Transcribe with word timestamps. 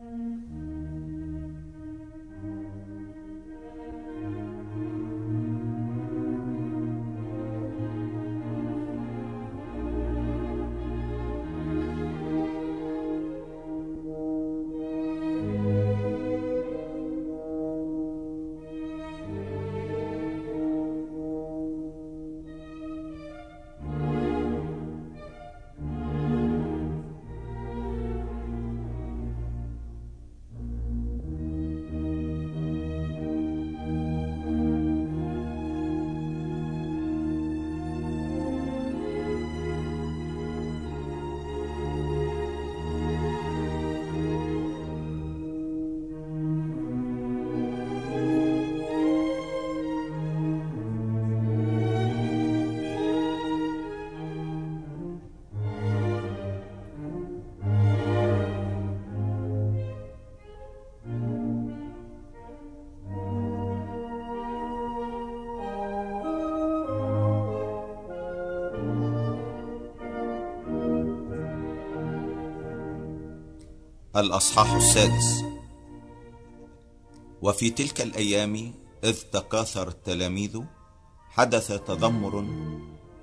Mm-hmm. 0.00 0.27
الأصحاح 74.20 74.72
السادس. 74.72 75.44
وفي 77.42 77.70
تلك 77.70 78.00
الأيام 78.00 78.74
إذ 79.04 79.22
تكاثر 79.32 79.88
التلاميذ 79.88 80.60
حدث 81.30 81.72
تذمر 81.72 82.40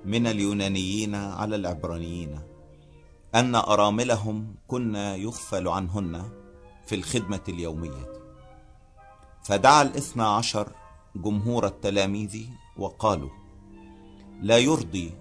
من 0.06 0.28
اليونانيين 0.28 1.16
على 1.16 1.56
العبرانيين 1.56 2.40
أن 3.36 3.56
أراملهم 3.56 4.56
كنا 4.68 5.16
يغفل 5.16 5.68
عنهن 5.68 6.30
في 6.86 6.96
الخدمة 6.96 7.42
اليومية. 7.50 8.14
فدعا 9.44 9.82
الاثنى 9.82 10.23
عشر 10.23 10.72
جمهور 11.16 11.66
التلاميذ 11.66 12.46
وقالوا 12.78 13.30
لا 14.42 14.58
يرضي 14.58 15.14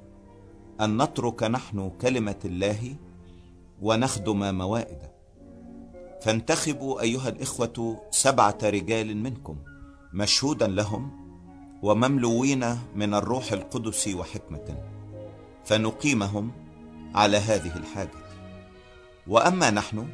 أن 0.81 1.03
نترك 1.03 1.43
نحن 1.43 1.91
كلمة 2.01 2.41
الله 2.45 2.97
ونخدم 3.83 4.55
موائد 4.55 5.14
فانتخبوا 6.25 7.01
أيها 7.01 7.29
الإخوة 7.29 8.03
سبعة 8.11 8.59
رجال 8.63 9.17
منكم 9.17 9.57
مشهودا 10.13 10.67
لهم 10.67 11.11
ومملوين 11.83 12.79
من 12.97 13.15
الروح 13.15 13.53
القدس 13.53 14.09
وحكمة 14.09 14.79
فنقيمهم 15.65 16.53
على 17.15 17.37
هذه 17.37 17.77
الحاجة. 17.77 18.25
وأما 19.27 19.71
نحن 19.71 20.09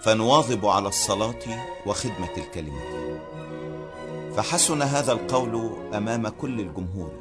فنواظب 0.00 0.66
على 0.66 0.88
الصلاة 0.88 1.66
وخدمة 1.86 2.36
الكلمة. 2.36 2.80
فحسن 4.36 4.82
هذا 4.82 5.12
القول 5.12 5.70
أمام 5.94 6.28
كل 6.28 6.60
الجمهور. 6.60 7.12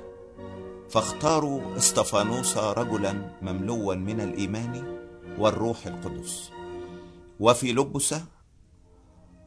فاختاروا 0.90 1.78
إستفانوس 1.78 2.58
رجلا 2.58 3.31
مملوا 3.42 3.96
من 3.96 4.22
الإيمان 4.22 5.00
والروح 5.40 5.88
القدس. 5.88 6.55
وفي 7.40 7.73
لبسة 7.73 8.25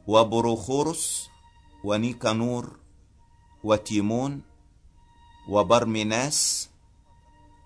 وبروخورس 0.06 1.31
ونيكانور 1.84 2.76
وتيمون 3.65 4.41
وبرميناس 5.49 6.69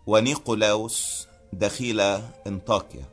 ونيقولاوس 0.07 1.27
دخيل 1.53 2.01
انطاكيا. 2.47 3.05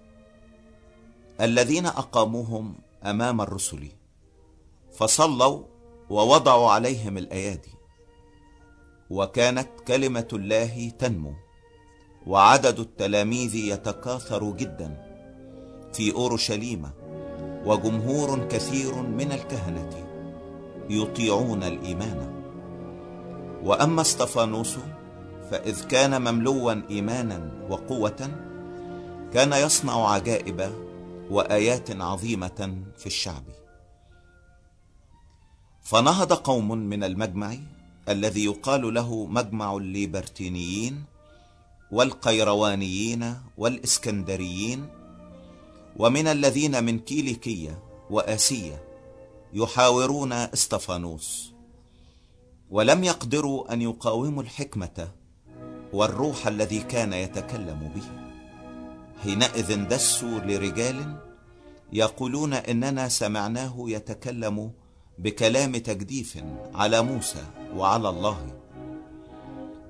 الذين 1.41 1.85
أقاموهم 1.85 2.75
أمام 3.03 3.41
الرسل 3.41 3.87
فصلوا 4.97 5.63
ووضعوا 6.09 6.69
عليهم 6.71 7.17
الأيادي. 7.17 7.73
وكانت 9.09 9.69
كلمة 9.87 10.27
الله 10.33 10.89
تنمو 10.89 11.33
وعدد 12.27 12.79
التلاميذ 12.79 13.55
يتكاثر 13.55 14.51
جدا 14.51 15.09
في 15.93 16.13
أورشليم. 16.13 16.98
وجمهور 17.65 18.47
كثير 18.47 18.95
من 18.95 19.31
الكهنة 19.31 19.89
يطيعون 20.89 21.63
الإيمان. 21.63 22.43
وأما 23.63 24.01
استفانوس 24.01 24.77
فإذ 25.51 25.87
كان 25.87 26.21
مملوا 26.21 26.81
إيمانا 26.89 27.51
وقوة 27.69 28.29
كان 29.33 29.53
يصنع 29.53 30.09
عجائب 30.09 30.71
وآيات 31.31 32.01
عظيمة 32.01 32.83
في 32.97 33.05
الشعب. 33.05 33.43
فنهض 35.81 36.33
قوم 36.33 36.77
من 36.77 37.03
المجمع 37.03 37.55
الذي 38.09 38.45
يقال 38.45 38.93
له 38.93 39.25
مجمع 39.25 39.77
الليبرتينيين 39.77 41.03
والقيروانيين 41.91 43.35
والإسكندريين 43.57 44.87
ومن 45.99 46.27
الذين 46.27 46.83
من 46.83 46.99
كيليكية 46.99 47.83
وآسية 48.09 48.83
يحاورون 49.53 50.33
إستفانوس 50.33 51.53
ولم 52.69 53.03
يقدروا 53.03 53.73
أن 53.73 53.81
يقاوموا 53.81 54.43
الحكمة 54.43 55.11
والروح 55.93 56.47
الذي 56.47 56.79
كان 56.79 57.13
يتكلم 57.13 57.91
به. 57.95 58.03
حينئذ 59.23 59.87
دسوا 59.87 60.39
لرجال 60.39 61.15
يقولون 61.93 62.53
إننا 62.53 63.09
سمعناه 63.09 63.75
يتكلم 63.77 64.71
بكلام 65.17 65.77
تجديف 65.77 66.43
على 66.73 67.01
موسى 67.01 67.43
وعلى 67.75 68.09
الله. 68.09 68.59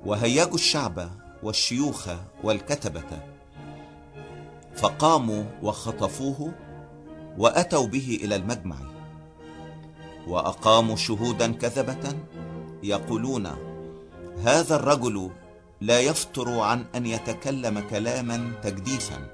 وهيجوا 0.06 0.56
الشعب 0.56 1.10
والشيوخ 1.44 2.10
والكتبة 2.44 3.29
فقاموا 4.82 5.44
وخطفوه 5.64 6.54
وأتوا 7.38 7.88
به 7.88 8.20
إلى 8.24 8.36
المجمع. 8.36 8.76
وأقاموا 10.28 10.96
شهودا 10.96 11.54
كذبة 11.54 12.16
يقولون 12.84 13.48
هذا 14.44 14.76
الرجل 14.76 15.32
لا 15.82 16.00
يفتر 16.00 16.60
عن 16.60 16.86
أن 16.96 17.06
يتكلم 17.06 17.80
كلاما 17.80 18.52
تجديفا 18.64 19.28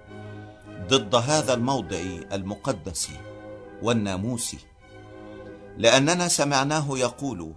ضد 0.88 1.16
هذا 1.16 1.54
الموضع 1.54 2.02
المقدس 2.32 3.10
والناموس. 3.82 4.56
لأننا 5.78 6.28
سمعناه 6.28 6.98
يقول 6.98 7.54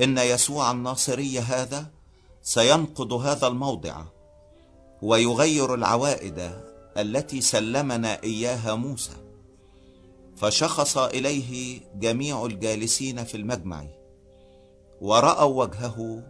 إن 0.00 0.18
يسوع 0.18 0.70
الناصري 0.70 1.38
هذا 1.40 1.86
سينقض 2.42 3.12
هذا 3.12 3.46
الموضع 3.46 4.02
ويغير 5.02 5.74
العوائد 5.74 6.67
التي 6.98 7.40
سلمنا 7.40 8.22
إياها 8.22 8.74
موسى 8.74 9.16
فشخص 10.36 10.98
إليه 10.98 11.80
جميع 11.94 12.46
الجالسين 12.46 13.24
في 13.24 13.36
المجمع 13.36 13.86
ورأوا 15.00 15.64
وجهه 15.64 16.22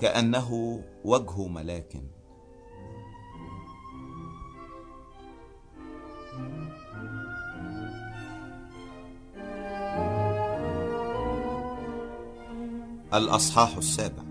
كأنه 0.00 0.80
وجه 1.04 1.46
ملاك. 1.46 2.02
الأصحاح 13.14 13.76
السابع. 13.76 14.22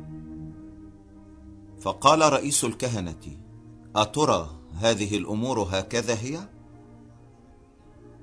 فقال 1.82 2.34
رئيس 2.34 2.64
الكهنة 2.64 3.38
أترى 3.96 4.61
هذه 4.76 5.18
الأمور 5.18 5.60
هكذا 5.62 6.14
هي؟ 6.14 6.40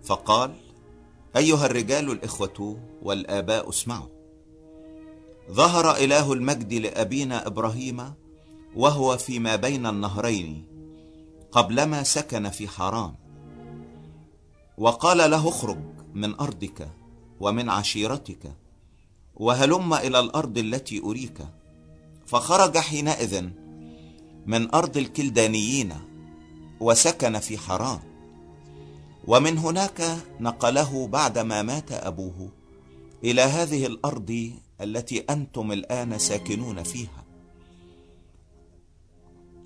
فقال 0.02 0.54
أيها 1.36 1.66
الرجال 1.66 2.10
الإخوة 2.10 2.78
والآباء 3.02 3.68
اسمعوا. 3.68 4.08
ظهر 5.50 5.96
إله 5.96 6.32
المجد 6.32 6.74
لأبينا 6.74 7.46
إبراهيم 7.46 8.14
وهو 8.76 9.16
فيما 9.16 9.56
بين 9.56 9.86
النهرين 9.86 10.64
قبلما 11.52 12.02
سكن 12.02 12.48
في 12.48 12.68
حران 12.68 13.14
وقال 14.78 15.30
له 15.30 15.48
اخرج 15.48 15.78
من 16.14 16.34
أرضك 16.34 16.88
ومن 17.40 17.68
عشيرتك 17.68 18.52
وهلم 19.34 19.94
إلى 19.94 20.20
الأرض 20.20 20.58
التي 20.58 21.00
أريك. 21.00 21.38
فخرج 22.26 22.78
حينئذ 22.78 23.48
من 24.46 24.74
أرض 24.74 24.96
الكلدانيين 24.96 25.94
وسكن 26.80 27.38
في 27.38 27.58
حران 27.58 27.98
ومن 29.26 29.58
هناك 29.58 30.16
نقله 30.40 31.06
بعدما 31.06 31.62
مات 31.62 31.92
أبوه 31.92 32.48
إلى 33.24 33.42
هذه 33.42 33.86
الأرض 33.86 34.52
التي 34.80 35.18
أنتم 35.18 35.72
الآن 35.72 36.18
ساكنون 36.18 36.82
فيها. 36.82 37.24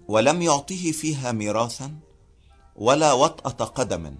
ولم 0.08 0.42
يعطه 0.42 0.92
فيها 0.92 1.32
ميراثا 1.32 1.94
ولا 2.76 3.12
وطأة 3.12 3.64
قدم 3.64 4.14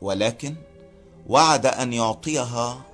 ولكن 0.00 0.56
وعد 1.26 1.66
أن 1.66 1.92
يعطيها 1.92 2.84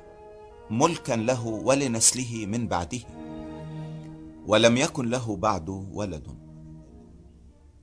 ملكا 0.71 1.13
له 1.13 1.47
ولنسله 1.47 2.47
من 2.47 2.69
بعده. 2.69 3.01
ولم 4.47 4.77
يكن 4.77 5.11
له 5.11 5.37
بعد 5.37 5.69
ولد. 5.93 6.42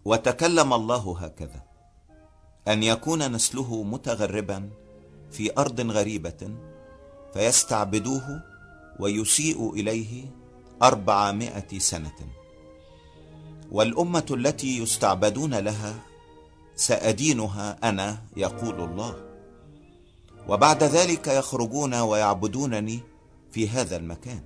وتكلم 0.05 0.73
الله 0.73 1.17
هكذا 1.19 1.63
أن 2.67 2.83
يكون 2.83 3.31
نسله 3.31 3.83
متغربا 3.83 4.69
في 5.31 5.57
أرض 5.57 5.81
غريبة 5.81 6.55
فيستعبدوه 7.33 8.43
ويسيء 8.99 9.73
إليه 9.73 10.25
أربعمائة 10.83 11.79
سنة. 11.79 12.15
والأمة 13.71 14.25
التي 14.31 14.77
يستعبدون 14.77 15.55
لها 15.55 15.95
سأدينها 16.75 17.77
أنا 17.89 18.17
يقول 18.37 18.81
الله. 18.81 19.15
وبعد 20.47 20.83
ذلك 20.83 21.27
يخرجون 21.27 21.93
ويعبدونني 21.95 22.99
في 23.51 23.69
هذا 23.69 23.95
المكان. 23.95 24.43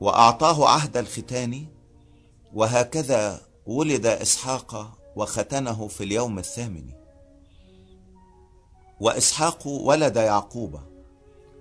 وأعطاه 0.00 0.68
عهد 0.68 0.96
الختان 0.96 1.66
وهكذا 2.54 3.49
ولد 3.70 4.06
إسحاق 4.06 4.98
وختنه 5.16 5.88
في 5.88 6.04
اليوم 6.04 6.38
الثامن. 6.38 6.84
وإسحاق 9.00 9.66
ولد 9.66 10.16
يعقوب 10.16 10.80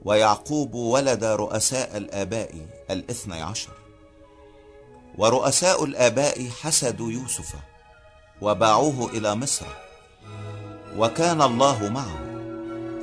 ويعقوب 0.05 0.73
ولد 0.73 1.23
رؤساء 1.23 1.97
الآباء 1.97 2.55
الاثني 2.91 3.41
عشر. 3.41 3.71
ورؤساء 5.17 5.83
الآباء 5.83 6.49
حسدوا 6.49 7.11
يوسف 7.11 7.55
وباعوه 8.41 9.09
إلى 9.09 9.35
مصر. 9.35 9.65
وكان 10.97 11.41
الله 11.41 11.89
معه 11.89 12.19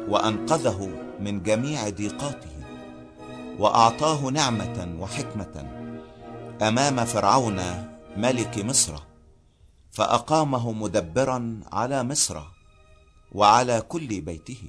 وأنقذه 0.08 0.88
من 1.20 1.42
جميع 1.42 1.88
ضيقاته. 1.88 2.56
وأعطاه 3.58 4.20
نعمة 4.30 4.96
وحكمة 5.00 5.86
أمام 6.62 7.04
فرعون 7.04 7.95
ملك 8.16 8.58
مصر. 8.58 9.02
فأقامه 9.90 10.72
مدبرا 10.72 11.60
على 11.72 12.02
مصر 12.02 12.42
وعلى 13.32 13.80
كل 13.80 14.20
بيته. 14.20 14.62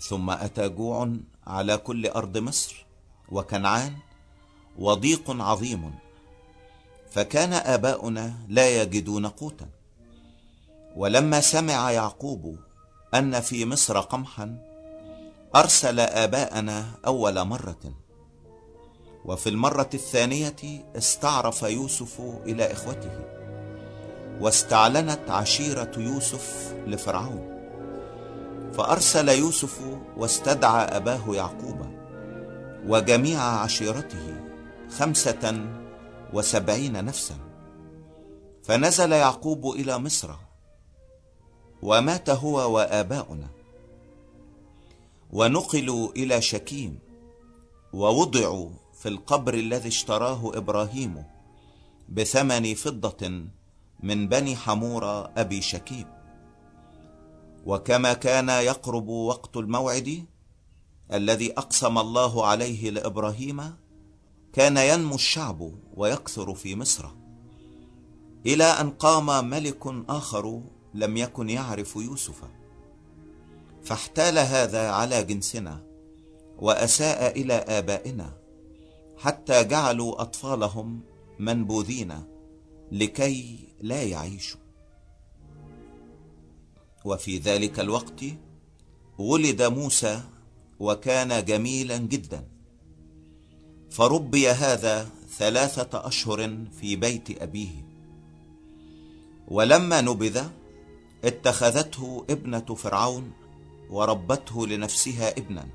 ثم 0.00 0.30
أتى 0.30 0.68
جوع 0.68 1.16
على 1.46 1.76
كل 1.76 2.06
أرض 2.06 2.38
مصر 2.38 2.86
وكنعان. 3.28 3.96
وضيق 4.78 5.30
عظيم. 5.30 5.94
فكان 7.10 7.52
آباؤنا 7.52 8.34
لا 8.48 8.82
يجدون 8.82 9.26
قوتا. 9.26 9.68
ولما 10.96 11.40
سمع 11.40 11.90
يعقوب 11.90 12.58
أن 13.14 13.40
في 13.40 13.64
مصر 13.64 14.00
قمحا 14.00 14.58
أرسل 15.56 16.00
آباءنا 16.00 16.94
أول 17.06 17.44
مرة. 17.44 18.03
وفي 19.24 19.48
المرة 19.48 19.90
الثانية 19.94 20.84
استعرف 20.96 21.62
يوسف 21.62 22.20
إلى 22.46 22.72
إخوته 22.72 23.20
واستعلنت 24.40 25.30
عشيرة 25.30 25.92
يوسف 25.96 26.74
لفرعون 26.86 27.54
فأرسل 28.72 29.28
يوسف 29.28 29.80
واستدعى 30.16 30.84
أباه 30.84 31.34
يعقوب 31.34 31.86
وجميع 32.86 33.40
عشيرته 33.42 34.36
خمسة 34.98 35.66
وسبعين 36.32 37.04
نفسا. 37.04 37.34
فنزل 38.62 39.12
يعقوب 39.12 39.70
إلى 39.70 39.98
مصر 39.98 40.30
ومات 41.82 42.30
هو 42.30 42.74
وآباؤنا 42.74 43.48
ونقلوا 45.32 46.08
إلى 46.16 46.42
شكيم 46.42 46.98
ووضعوا 47.92 48.70
في 49.04 49.10
القبر 49.10 49.54
الذي 49.54 49.88
اشتراه 49.88 50.52
إبراهيم 50.54 51.24
بثمن 52.08 52.74
فضة 52.74 53.44
من 54.00 54.28
بني 54.28 54.56
حمورة 54.56 55.32
أبي 55.36 55.62
شكيم 55.62 56.06
وكما 57.66 58.12
كان 58.12 58.48
يقرب 58.48 59.08
وقت 59.08 59.56
الموعد 59.56 60.24
الذي 61.12 61.52
أقسم 61.52 61.98
الله 61.98 62.46
عليه 62.46 62.90
لإبراهيم 62.90 63.76
كان 64.52 64.76
ينمو 64.76 65.14
الشعب 65.14 65.72
ويكثر 65.94 66.54
في 66.54 66.76
مصر 66.76 67.08
إلى 68.46 68.64
أن 68.64 68.90
قام 68.90 69.50
ملك 69.50 69.82
آخر 70.08 70.62
لم 70.94 71.16
يكن 71.16 71.50
يعرف 71.50 71.96
يوسف. 71.96 72.44
فاحتال 73.82 74.38
هذا 74.38 74.90
على 74.90 75.24
جنسنا 75.24 75.86
وأساء 76.58 77.40
إلى 77.40 77.54
آبائنا. 77.54 78.43
حتى 79.24 79.64
جعلوا 79.64 80.22
أطفالهم 80.22 81.00
منبوذين 81.38 82.24
لكي 82.92 83.58
لا 83.80 84.02
يعيشوا. 84.02 84.60
وفي 87.04 87.38
ذلك 87.38 87.80
الوقت 87.80 88.24
ولد 89.18 89.62
موسى 89.62 90.20
وكان 90.80 91.44
جميلا 91.44 91.96
جدا. 91.96 92.48
فربي 93.90 94.48
هذا 94.48 95.08
ثلاثة 95.38 96.06
أشهر 96.08 96.66
في 96.80 96.96
بيت 96.96 97.42
أبيه. 97.42 97.86
ولما 99.48 100.00
نبذ 100.00 100.42
اتخذته 101.24 102.24
ابنة 102.30 102.74
فرعون 102.74 103.32
وربته 103.90 104.66
لنفسها 104.66 105.38
ابنا. 105.38 105.68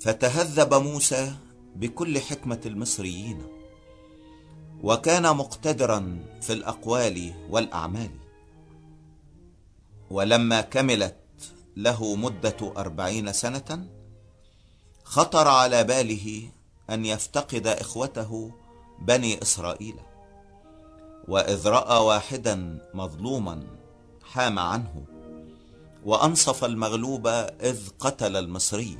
فتهذب 0.00 0.74
موسى 0.74 1.34
بكل 1.74 2.20
حكمة 2.20 2.60
المصريين 2.66 3.42
وكان 4.82 5.36
مقتدرا 5.36 6.18
في 6.40 6.52
الأقوال 6.52 7.34
والأعمال. 7.50 8.10
ولما 10.10 10.60
كملت 10.60 11.16
له 11.76 12.16
مدة 12.16 12.72
أربعين 12.76 13.32
سنة 13.32 13.86
خطر 15.04 15.48
على 15.48 15.84
باله 15.84 16.48
أن 16.90 17.04
يفتقد 17.04 17.66
إخوته 17.66 18.50
بني 19.00 19.42
إسرائيل. 19.42 19.96
وإذ 21.28 21.68
رأى 21.68 22.04
واحدا 22.04 22.78
مظلوما 22.94 23.66
حام 24.22 24.58
عنه 24.58 25.04
وأنصف 26.04 26.64
المغلوب 26.64 27.26
إذ 27.60 27.88
قتل 27.98 28.36
المصري. 28.36 28.98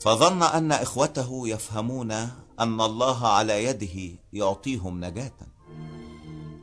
فظن 0.00 0.42
أن 0.42 0.72
إخوته 0.72 1.48
يفهمون 1.48 2.12
أن 2.60 2.80
الله 2.80 3.26
على 3.26 3.64
يده 3.64 4.18
يعطيهم 4.32 5.04
نجاة. 5.04 5.32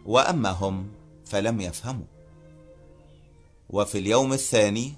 وأما 0.05 0.49
هم 0.49 0.91
فلم 1.25 1.61
يفهموا. 1.61 2.05
وفي 3.69 3.97
اليوم 3.97 4.33
الثاني 4.33 4.93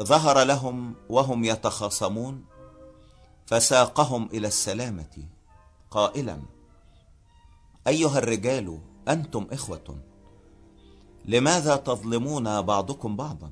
ظهر 0.00 0.42
لهم 0.42 0.94
وهم 1.08 1.44
يتخاصمون 1.44 2.44
فساقهم 3.46 4.28
إلى 4.32 4.48
السلامة 4.48 5.28
قائلا 5.90 6.42
أيها 7.86 8.18
الرجال 8.18 8.80
أنتم 9.08 9.46
إخوة 9.52 9.98
لماذا 11.24 11.76
تظلمون 11.76 12.62
بعضكم 12.62 13.16
بعضا؟ 13.16 13.50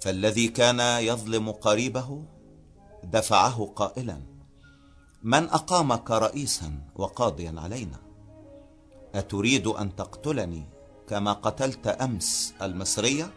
فالذي 0.00 0.48
كان 0.48 0.80
يظلم 0.80 1.50
قريبه 1.50 2.24
دفعه 3.04 3.72
قائلا 3.76 4.20
من 5.22 5.44
أقامك 5.44 6.10
رئيسا 6.10 6.72
وقاضيا 6.96 7.54
علينا؟ 7.58 7.98
أتريد 9.14 9.66
أن 9.66 9.96
تقتلني 9.96 10.64
كما 11.08 11.32
قتلت 11.32 11.86
أمس 11.86 12.54
المصرية؟ 12.62 13.30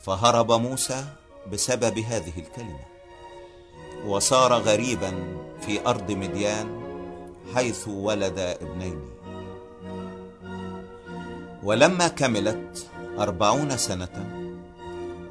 فهرب 0.00 0.52
موسى 0.52 1.04
بسبب 1.52 1.98
هذه 1.98 2.32
الكلمة 2.36 2.80
وصار 4.06 4.52
غريبا 4.52 5.38
في 5.60 5.86
أرض 5.86 6.12
مديان 6.12 6.80
حيث 7.54 7.88
ولد 7.88 8.38
ابنين. 8.38 9.00
ولما 11.62 12.08
كملت 12.08 12.86
أربعون 13.18 13.76
سنة 13.76 14.37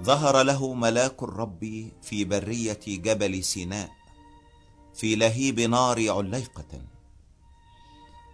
ظهر 0.08 0.42
له 0.44 0.74
ملاك 0.74 1.24
الرب 1.24 1.92
في 2.02 2.26
برية 2.26 2.80
جبل 2.88 3.44
سيناء 3.44 3.90
في 4.96 5.16
لهيب 5.16 5.60
نار 5.60 6.12
عليقة. 6.12 6.82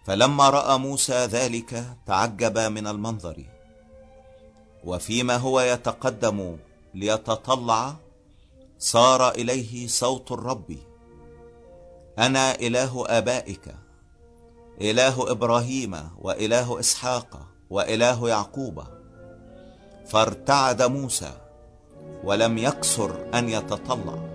فلما 0.06 0.50
رأى 0.50 0.78
موسى 0.78 1.26
ذلك 1.26 1.98
تعجب 2.06 2.58
من 2.58 2.88
المنظر. 2.88 3.44
وفيما 4.84 5.38
هو 5.38 5.62
يتقدم 5.62 6.58
ليتطلع 6.94 7.96
صار 8.80 9.30
إليه 9.30 9.88
صوت 9.88 10.32
الرب. 10.32 10.78
أنا 12.20 12.56
إله 12.56 13.06
آبائك 13.08 13.76
إله 14.82 15.32
إبراهيم 15.32 16.10
وإله 16.22 16.80
إسحاق 16.80 17.48
وإله 17.70 18.30
يعقوب. 18.30 18.84
فارتعد 20.08 20.82
موسى 20.82 21.43
ولم 22.24 22.58
يكسر 22.58 23.26
أن 23.34 23.50
يتطلع. 23.50 24.30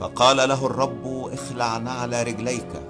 فقال 0.00 0.36
له 0.36 0.66
الرب 0.66 1.30
اخلع 1.32 1.78
نعل 1.78 2.26
رجليك 2.26 2.82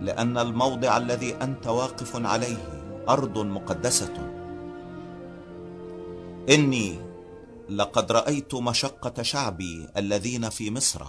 لأن 0.00 0.38
الموضع 0.38 0.96
الذي 0.96 1.34
أنت 1.34 1.66
واقف 1.66 2.26
عليه 2.26 2.84
أرض 3.08 3.38
مقدسة. 3.38 4.32
إني 6.48 6.98
لقد 7.68 8.12
رأيت 8.12 8.54
مشقة 8.54 9.22
شعبي 9.22 9.88
الذين 9.96 10.48
في 10.48 10.70
مصر 10.70 11.02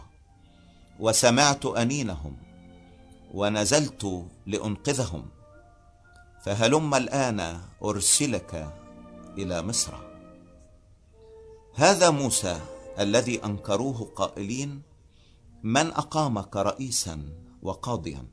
وسمعت 1.00 1.66
أنينهم 1.66 2.38
ونزلت 3.34 4.26
لأنقذهم. 4.46 5.26
فهلم 6.44 6.96
الآن 6.96 7.60
أرسلك 7.84 8.74
إلى 9.38 9.62
مصر. 9.62 10.07
هذا 11.78 12.10
موسى 12.10 12.60
الذي 13.00 13.46
أنكروه 13.46 14.12
قائلين 14.16 14.82
من 15.64 15.88
أقامك 15.88 16.56
رئيسا 16.56 17.22
وقاضيا؟ 17.62 18.26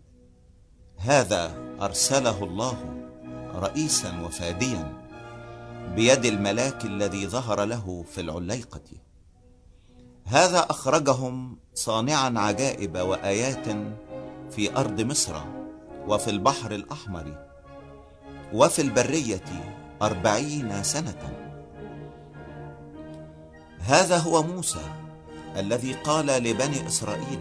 هذا 0.99 1.57
أرسله 1.81 2.45
الله 2.45 3.07
رئيسا 3.55 4.21
وفاديا 4.25 5.03
بيد 5.95 6.25
الملاك 6.25 6.85
الذي 6.85 7.27
ظهر 7.27 7.65
له 7.65 8.05
في 8.15 8.21
العليقة. 8.21 8.89
هذا 10.25 10.67
أخرجهم 10.71 11.59
صانعا 11.75 12.33
عجائب 12.37 12.99
وآيات 12.99 13.67
في 14.51 14.77
أرض 14.77 15.01
مصر 15.01 15.35
وفي 16.07 16.31
البحر 16.31 16.75
الأحمر 16.75 17.47
وفي 18.53 18.83
البرية 18.83 19.77
أربعين 20.03 20.83
سنة. 20.83 21.44
هذا 23.87 24.17
هو 24.17 24.43
موسى 24.43 24.81
الذي 25.57 25.93
قال 25.93 26.27
لبني 26.27 26.87
إسرائيل 26.87 27.41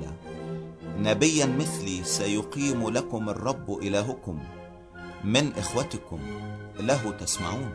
نبيا 0.97 1.45
مثلي 1.45 2.03
سيقيم 2.03 2.89
لكم 2.89 3.29
الرب 3.29 3.79
إلهكم 3.79 4.43
من 5.23 5.53
إخوتكم 5.53 6.19
له 6.79 7.11
تسمعون. 7.11 7.73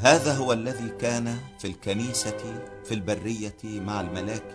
هذا 0.00 0.34
هو 0.34 0.52
الذي 0.52 0.88
كان 0.88 1.38
في 1.58 1.66
الكنيسة 1.66 2.62
في 2.84 2.94
البرية 2.94 3.58
مع 3.64 4.00
الملاك 4.00 4.54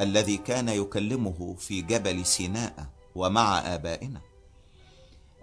الذي 0.00 0.36
كان 0.36 0.68
يكلمه 0.68 1.54
في 1.58 1.82
جبل 1.82 2.26
سيناء 2.26 2.86
ومع 3.14 3.74
آبائنا 3.74 4.20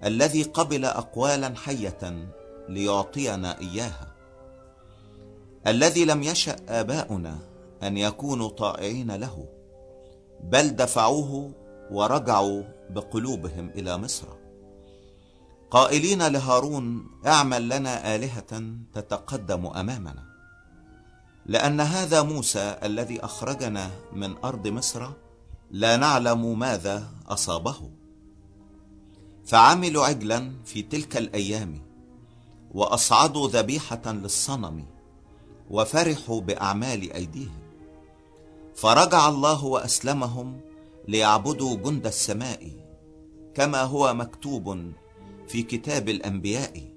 الذي 0.03 0.43
قبل 0.43 0.85
أقوالا 0.85 1.55
حية 1.55 2.29
ليعطينا 2.69 3.59
إياها. 3.59 4.10
الذي 5.67 6.05
لم 6.05 6.23
يشأ 6.23 6.55
آباؤنا 6.69 7.39
أن 7.83 7.97
يكونوا 7.97 8.49
طائعين 8.49 9.11
له 9.11 9.47
بل 10.43 10.69
دفعوه 10.69 11.51
ورجعوا 11.91 12.63
بقلوبهم 12.89 13.69
إلى 13.69 13.97
مصر. 13.97 14.27
قائلين 15.71 16.27
لهارون 16.27 17.07
اعمل 17.27 17.69
لنا 17.69 18.15
آلهة 18.15 18.63
تتقدم 18.93 19.65
أمامنا. 19.67 20.23
لأن 21.45 21.81
هذا 21.81 22.21
موسى 22.21 22.77
الذي 22.83 23.25
أخرجنا 23.25 23.89
من 24.13 24.37
أرض 24.43 24.67
مصر 24.67 25.09
لا 25.71 25.97
نعلم 25.97 26.59
ماذا 26.59 27.07
أصابه. 27.27 27.91
فعملوا 29.45 30.05
عجلا 30.05 30.51
في 30.65 30.81
تلك 30.81 31.17
الأيام 31.17 31.81
وأصعدوا 32.71 33.47
ذبيحة 33.47 34.01
للصنم. 34.05 34.85
وفرحوا 35.71 36.41
بأعمال 36.41 37.13
أيديهم. 37.13 37.61
فرجع 38.75 39.29
الله 39.29 39.65
وأسلمهم 39.65 40.61
ليعبدوا 41.07 41.75
جند 41.75 42.05
السماء 42.07 42.71
كما 43.55 43.81
هو 43.83 44.13
مكتوب 44.13 44.91
في 45.47 45.63
كتاب 45.63 46.09
الأنبياء. 46.09 46.91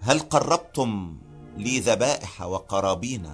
هل 0.00 0.18
قربتم 0.18 1.16
لي 1.56 1.78
ذبائح 1.80 2.42
وقرابين 2.42 3.26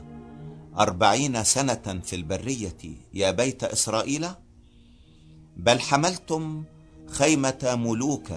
أربعين 0.79 1.45
سنة 1.45 2.01
في 2.05 2.17
البرية 2.17 2.83
يا 3.15 3.31
بيت 3.31 3.65
إسرائيل؟ 3.65 4.29
بل 5.57 5.81
حملتم 5.81 6.65
خيمة 7.07 7.79
ملوك 7.85 8.29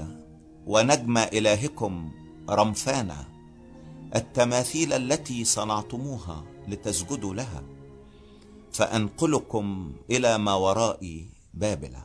ونجم 0.67 1.17
إلهكم 1.17 2.11
رمفانا. 2.49 3.34
التماثيل 4.15 4.93
التي 4.93 5.45
صنعتموها 5.45 6.43
لتسجدوا 6.67 7.33
لها 7.33 7.63
فأنقلكم 8.71 9.93
إلى 10.11 10.37
ما 10.37 10.53
وراء 10.53 11.25
بابل. 11.53 11.95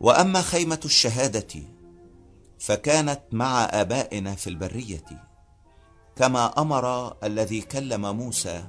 وأما 0.00 0.42
خيمة 0.42 0.80
الشهادة 0.84 1.62
فكانت 2.58 3.20
مع 3.32 3.64
آبائنا 3.64 4.34
في 4.34 4.50
البرية 4.50 5.04
كما 6.16 6.60
أمر 6.60 7.16
الذي 7.24 7.60
كلم 7.60 8.16
موسى 8.16 8.64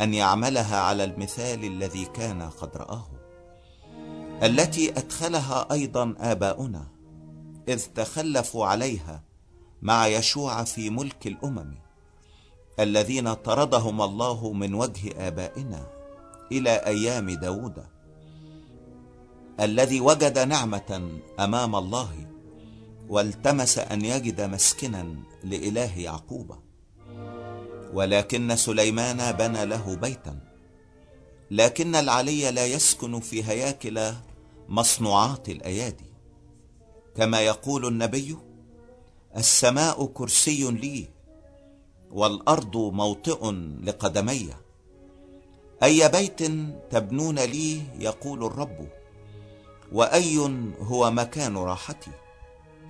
أن 0.00 0.14
يعملها 0.14 0.76
على 0.80 1.04
المثال 1.04 1.64
الذي 1.64 2.04
كان 2.04 2.42
قد 2.42 2.76
رآه 2.76 3.06
التي 4.42 4.90
أدخلها 4.90 5.72
أيضا 5.72 6.14
آباؤنا 6.18 6.86
إذ 7.68 7.86
تخلفوا 7.94 8.66
عليها 8.66 9.27
مع 9.82 10.06
يشوع 10.06 10.64
في 10.64 10.90
ملك 10.90 11.26
الأمم 11.26 11.74
الذين 12.80 13.32
طردهم 13.34 14.02
الله 14.02 14.52
من 14.52 14.74
وجه 14.74 15.28
آبائنا 15.28 15.86
إلى 16.52 16.70
أيام 16.70 17.30
داود 17.30 17.84
الذي 19.60 20.00
وجد 20.00 20.38
نعمة 20.38 21.20
أمام 21.40 21.76
الله 21.76 22.26
والتمس 23.08 23.78
أن 23.78 24.04
يجد 24.04 24.40
مسكنا 24.40 25.14
لإله 25.44 25.98
يعقوب. 25.98 26.54
ولكن 27.92 28.56
سليمان 28.56 29.32
بنى 29.32 29.64
له 29.66 29.96
بيتا 29.96 30.38
لكن 31.50 31.94
العلي 31.94 32.50
لا 32.50 32.66
يسكن 32.66 33.20
في 33.20 33.44
هياكل 33.44 34.12
مصنوعات 34.68 35.48
الأيادي. 35.48 36.12
كما 37.16 37.40
يقول 37.40 37.86
النبي 37.86 38.36
السماء 39.36 40.06
كرسي 40.06 40.70
لي 40.70 41.08
والأرض 42.10 42.76
موطئ 42.76 43.50
لقدمي. 43.82 44.48
أي 45.82 46.08
بيت 46.08 46.42
تبنون 46.90 47.38
لي؟ 47.38 47.82
يقول 47.98 48.44
الرب. 48.44 48.88
وأي 49.92 50.38
هو 50.80 51.10
مكان 51.10 51.56
راحتي؟ 51.56 52.10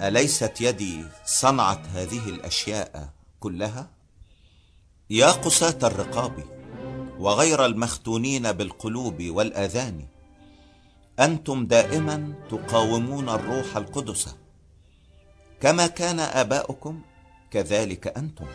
أليست 0.02 0.60
يدي 0.60 1.04
صنعت 1.26 1.86
هذه 1.86 2.28
الأشياء 2.28 3.08
كلها؟ 3.40 3.90
يا 5.10 5.30
قساة 5.30 5.78
الرقاب 5.82 6.44
وغير 7.18 7.66
المختونين 7.66 8.52
بالقلوب 8.52 9.22
والآذان 9.22 10.06
أنتم 11.20 11.66
دائما 11.66 12.34
تقاومون 12.50 13.28
الروح 13.28 13.76
القدس. 13.76 14.36
كما 15.60 15.86
كان 15.86 16.20
آباؤكم 16.20 17.00
كذلك 17.50 18.06
أنتم. 18.18 18.46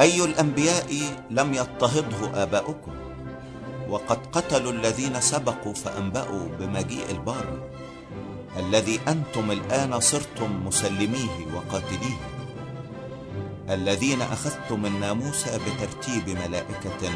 أي 0.00 0.24
الأنبياء 0.24 0.92
لم 1.30 1.54
يضطهده 1.54 2.42
آباؤكم؟ 2.42 2.92
وقد 3.88 4.26
قتلوا 4.26 4.72
الذين 4.72 5.20
سبقوا 5.20 5.74
فأنبأوا 5.74 6.48
بمجيء 6.48 7.10
البار. 7.10 7.70
الذي 8.56 9.00
أنتم 9.08 9.50
الآن 9.50 10.00
صرتم 10.00 10.66
مسلميه 10.66 11.54
وقاتليه. 11.54 12.18
الذين 13.70 14.22
أخذتم 14.22 14.86
الناموس 14.86 15.48
بترتيب 15.48 16.30
ملائكة 16.30 17.10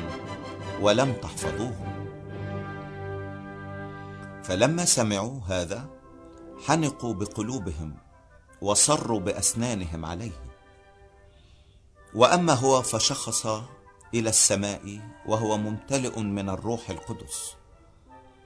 ولم 0.80 1.12
تحفظوه. 1.22 1.76
فلما 4.44 4.84
سمعوا 4.84 5.40
هذا 5.48 5.88
حنقوا 6.66 7.14
بقلوبهم 7.14 8.05
وصروا 8.62 9.20
بأسنانهم 9.20 10.04
عليه. 10.04 10.42
وأما 12.14 12.52
هو 12.52 12.82
فشخص 12.82 13.46
إلى 14.14 14.28
السماء 14.28 15.00
وهو 15.26 15.58
ممتلئ 15.58 16.20
من 16.20 16.48
الروح 16.48 16.90
القدس. 16.90 17.54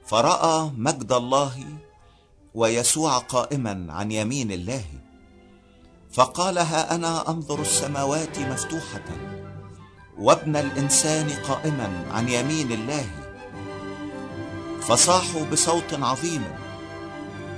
فرأى 0.07 0.71
مجد 0.77 1.13
الله 1.13 1.65
ويسوع 2.55 3.19
قائما 3.19 3.87
عن 3.91 4.13
يمين 4.13 4.53
الله. 4.53 4.85
فقال 6.13 6.59
ها 6.59 6.95
أنا 6.95 7.29
أنظر 7.29 7.61
السماوات 7.61 8.39
مفتوحة 8.39 9.05
وابن 10.19 10.57
الإنسان 10.57 11.31
قائما 11.31 12.05
عن 12.11 12.29
يمين 12.29 12.73
الله. 12.73 13.07
فصاحوا 14.81 15.45
بصوت 15.45 15.95
عظيم 15.95 16.45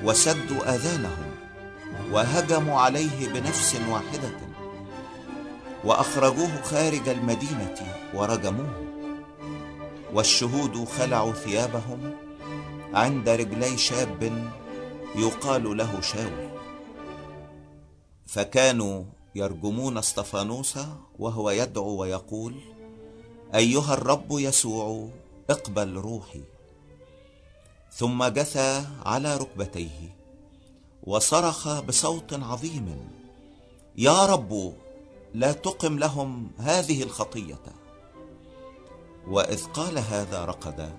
وسدوا 0.05 0.75
آذانهم. 0.75 1.22
وهجموا 2.13 2.81
عليه 2.81 3.29
بنفس 3.29 3.77
واحدة. 3.91 4.39
وأخرجوه 5.85 6.63
خارج 6.63 7.09
المدينة 7.09 7.79
ورجموه. 8.15 8.93
والشهود 10.15 10.85
خلعوا 10.85 11.33
ثيابهم 11.33 12.15
عند 12.95 13.29
رجلي 13.29 13.79
شاب 13.79 14.51
يقال 15.17 15.77
له 15.77 16.01
شاول 16.01 16.49
فكانوا 18.27 19.05
يرجمون 19.35 19.99
اسطفانوس 19.99 20.79
وهو 21.19 21.51
يدعو 21.51 21.97
ويقول 21.97 22.55
أيها 23.55 23.95
الرب 23.95 24.27
يسوع 24.31 25.09
اقبل 25.51 25.95
روحي. 25.97 26.43
ثم 27.93 28.25
جثى 28.25 28.85
على 29.07 29.37
ركبتيه. 29.37 30.22
وصرخ 31.03 31.81
بصوت 31.81 32.33
عظيم. 32.33 33.11
يا 33.97 34.27
رب 34.27 34.73
لا 35.35 35.53
تقم 35.53 35.99
لهم 35.99 36.51
هذه 36.59 37.03
الخطية. 37.03 37.61
وإذ 39.27 39.65
قال 39.65 39.99
هذا 39.99 40.45
رقد 40.45 40.99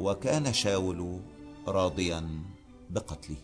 وكان 0.00 0.52
شاول 0.52 1.20
راضيا 1.68 2.42
بقتله. 2.90 3.36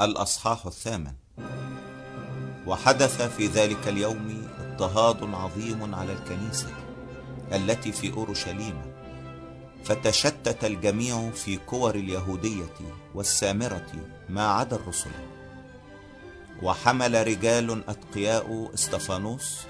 الأصحاح 0.00 0.66
الثامن. 0.66 1.14
وحدث 2.66 3.22
في 3.22 3.46
ذلك 3.46 3.88
اليوم 3.88 4.41
اضطهاد 4.82 5.34
عظيم 5.34 5.94
على 5.94 6.12
الكنيسة 6.12 6.68
التي 7.52 7.92
في 7.92 8.12
أورشليم 8.12 8.82
فتشتت 9.84 10.64
الجميع 10.64 11.30
في 11.30 11.56
كور 11.56 11.94
اليهودية 11.94 12.74
والسامرة 13.14 13.86
ما 14.28 14.46
عدا 14.46 14.76
الرسل. 14.76 15.10
وحمل 16.62 17.26
رجال 17.26 17.88
أتقياء 17.88 18.70
استفانوس 18.74 19.60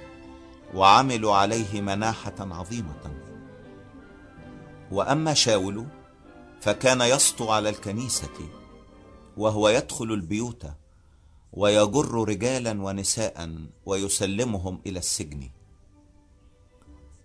وعملوا 0.74 1.34
عليه 1.34 1.80
مناحة 1.80 2.34
عظيمة. 2.40 3.12
وأما 4.90 5.34
شاول 5.34 5.86
فكان 6.60 7.00
يسطو 7.00 7.50
على 7.50 7.68
الكنيسة 7.68 8.48
وهو 9.36 9.68
يدخل 9.68 10.12
البيوت 10.12 10.66
ويجر 11.52 12.28
رجالا 12.28 12.82
ونساء 12.82 13.66
ويسلمهم 13.86 14.80
إلى 14.86 14.98
السجن. 14.98 15.50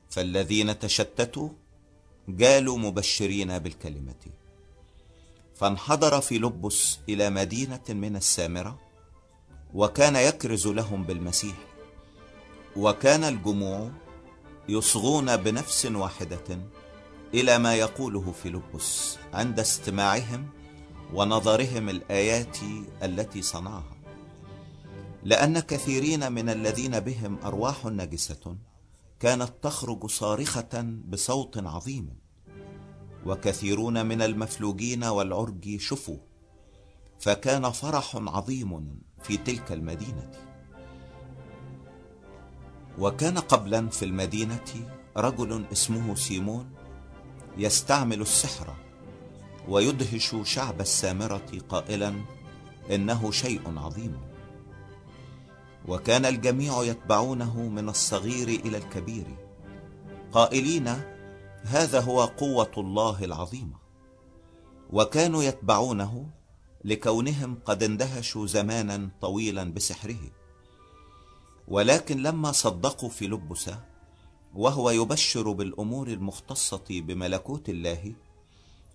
فالذين 0.10 0.80
تشتتوا 0.80 1.50
جالوا 2.28 2.78
مبشرين 2.78 3.60
بالكلمة. 3.60 4.24
فانحدر 5.56 6.22
في 6.22 6.40
لبس 6.40 7.00
إلى 7.10 7.30
مدينة 7.30 7.84
من 7.90 8.16
السامرة 8.16 8.80
وكان 9.74 10.16
يكرز 10.16 10.68
لهم 10.68 11.04
بالمسيح. 11.04 11.56
وكان 12.76 13.24
الجموع 13.24 13.92
يصغون 14.70 15.38
بنفس 15.38 15.86
واحدة 15.86 16.60
إلى 17.34 17.58
ما 17.58 17.76
يقوله 17.76 18.32
فيلبس 18.44 19.18
عند 19.34 19.60
استماعهم 19.60 20.50
ونظرهم 21.14 21.90
الآيات 21.90 22.58
التي 23.04 23.42
صنعها. 23.42 23.97
لأن 25.28 25.60
كثيرين 25.60 26.32
من 26.32 26.50
الذين 26.50 27.00
بهم 27.00 27.40
أرواح 27.44 27.86
نجسة 27.86 28.58
كانت 29.20 29.52
تخرج 29.62 30.06
صارخة 30.06 30.84
بصوت 31.08 31.58
عظيم. 31.58 32.10
وكثيرون 33.26 34.06
من 34.06 34.22
المفلوجين 34.22 35.04
والعرج 35.04 35.80
شفوا 35.80 36.18
فكان 37.20 37.72
فرح 37.72 38.16
عظيم 38.16 39.02
في 39.24 39.38
تلك 39.38 39.72
المدينة. 39.72 40.32
وكان 43.00 43.38
قبلا 43.38 43.90
في 43.90 44.06
المدينة 44.06 44.90
رجل 45.18 45.66
اسمه 45.72 46.16
سيمون 46.16 46.70
يستعمل 47.58 48.22
السحر 48.22 48.76
ويدهش 49.68 50.36
شعب 50.44 50.82
السامرة 50.82 51.62
قائلا 51.70 52.14
إنه 52.92 53.32
شيء 53.32 53.80
عظيم. 53.80 54.37
وكان 55.88 56.26
الجميع 56.26 56.84
يتبعونه 56.84 57.62
من 57.62 57.90
الصغير 57.90 58.48
إلى 58.48 58.78
الكبير. 58.78 59.26
قائلين 60.32 60.88
هذا 61.64 62.00
هو 62.00 62.22
قوة 62.22 62.72
الله 62.78 63.24
العظيمة. 63.24 63.78
وكانوا 64.90 65.44
يتبعونه 65.44 66.30
لكونهم 66.84 67.60
قد 67.66 67.84
اندهشوا 67.84 68.48
زمانا 68.48 69.10
طويلا 69.22 69.64
بسحره. 69.64 70.32
ولكن 71.68 72.24
لما 72.24 72.52
صدقوا 72.52 73.10
في 73.10 73.28
لبسه 73.28 73.84
وهو 74.56 74.90
يبشر 74.90 75.52
بالأمور 75.52 76.08
المختصة 76.08 76.86
بملكوت 76.90 77.70
الله 77.70 78.14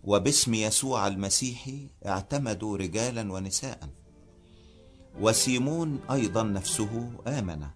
وباسم 0.05 0.55
يسوع 0.55 1.07
المسيح 1.07 1.70
اعتمدوا 2.07 2.76
رجالا 2.76 3.33
ونساء. 3.33 3.88
وسيمون 5.20 6.01
أيضا 6.11 6.42
نفسه 6.42 7.11
آمن. 7.27 7.66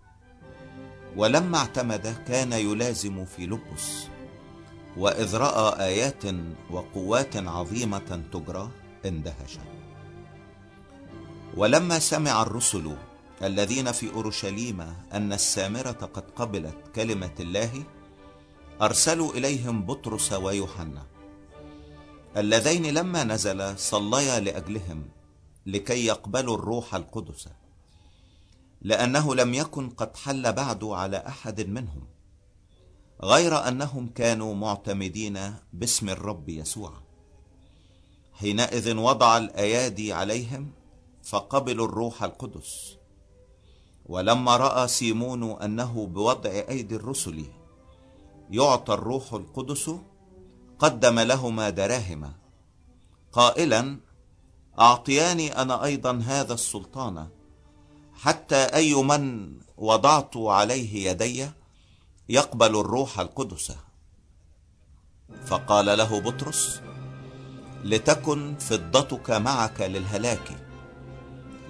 ولما 1.17 1.59
اعتمد 1.59 2.17
كان 2.29 2.53
يلازم 2.53 3.25
في 3.25 3.47
لبس 3.47 4.07
وإذ 4.97 5.37
رأى 5.37 5.87
آيات 5.87 6.23
وقوات 6.71 7.37
عظيمة 7.37 8.23
تجرى 8.33 8.71
اندهش. 9.07 9.59
ولما 11.57 11.99
سمع 11.99 12.43
الرسل 12.43 12.97
الذين 13.43 13.93
في 13.93 14.13
أورشليم 14.13 14.81
أن 15.13 15.33
السامرة 15.33 16.11
قد 16.15 16.31
قبلت 16.37 16.77
كلمة 16.95 17.35
الله 17.41 17.83
أرسلوا 18.83 19.33
إليهم 19.33 19.87
بطرس 19.87 20.33
ويوحنا. 20.33 21.03
اللذين 22.37 22.87
لما 22.87 23.25
نزل 23.25 23.79
صليا 23.79 24.41
لأجلهم 24.41 25.09
لكي 25.67 26.07
يقبلوا 26.07 26.55
الروح 26.55 26.95
القدس 26.95 27.49
لأنه 28.83 29.35
لم 29.35 29.55
يكن 29.55 29.91
قد 29.91 30.17
حل 30.17 30.53
بعد 30.53 30.85
على 30.85 31.17
أحد 31.17 31.61
منهم 31.61 32.07
غير 33.23 33.69
أنهم 33.69 34.09
كانوا 34.09 34.55
معتمدين 34.55 35.55
باسم 35.73 36.09
الرب 36.09 36.49
يسوع. 36.49 36.93
حينئذ 38.33 38.97
وضع 38.97 39.39
الأيادي 39.39 40.13
عليهم 40.13 40.71
فقبلوا 41.23 41.87
الروح 41.87 42.23
القدس 42.23 42.97
ولما 44.07 44.57
رأى 44.57 44.89
سيمون 44.89 45.63
أنه 45.63 46.07
بوضع 46.07 46.51
أيدي 46.51 46.97
الرسل 46.97 47.45
يعطى 48.51 48.95
الروح 48.95 49.33
القدس 49.33 49.91
قدم 50.79 51.21
لهما 51.21 51.71
دراهم 51.71 52.33
قائلا 53.33 54.01
أعطياني 54.81 55.63
أنا 55.63 55.85
أيضا 55.85 56.23
هذا 56.27 56.55
السلطان. 56.55 57.29
حتى 58.15 58.57
أي 58.57 58.95
من 58.95 59.53
وضعت 59.77 60.37
عليه 60.37 61.11
يدي 61.11 61.51
يقبل 62.29 62.81
الروح 62.81 63.21
القدس. 63.21 63.73
فقال 65.47 65.87
له 65.99 66.21
بطرس 66.21 66.81
لتكن 67.85 68.57
فضتك 68.61 69.31
معك 69.31 69.81
للهلاك 69.81 70.67